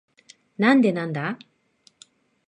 [0.57, 1.37] なんでなんだ？